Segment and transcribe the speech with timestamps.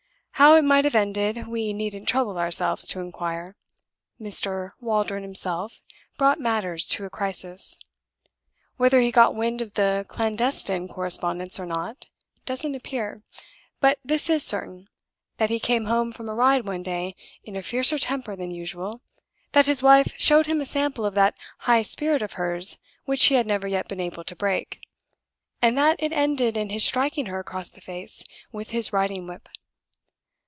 [0.35, 3.55] How it might have ended we needn't trouble ourselves to inquire
[4.19, 4.71] Mr.
[4.79, 5.83] Waldron himself
[6.17, 7.77] brought matters to a crisis.
[8.77, 12.07] Whether he got wind of the clandestine correspondence or not,
[12.47, 13.21] doesn't appear.
[13.79, 14.87] But this is certain,
[15.37, 19.03] that he came home from a ride one day in a fiercer temper than usual;
[19.51, 23.35] that his wife showed him a sample of that high spirit of hers which he
[23.35, 24.79] had never yet been able to break;
[25.61, 29.47] and that it ended in his striking her across the face with his riding whip.